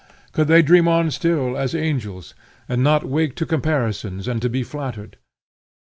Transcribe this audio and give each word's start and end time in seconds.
Could 0.31 0.47
they 0.47 0.63
dream 0.63 0.87
on 0.87 1.11
still, 1.11 1.55
as 1.55 1.75
angels, 1.75 2.33
and 2.67 2.81
not 2.81 3.05
wake 3.05 3.35
to 3.35 3.45
comparisons, 3.45 4.27
and 4.27 4.41
to 4.41 4.49
be 4.49 4.63
flattered! 4.63 5.17